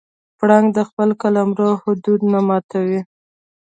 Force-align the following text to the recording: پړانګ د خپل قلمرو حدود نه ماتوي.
پړانګ 0.37 0.67
د 0.77 0.79
خپل 0.89 1.09
قلمرو 1.21 1.69
حدود 1.83 2.19
نه 2.31 2.39
ماتوي. 2.47 2.99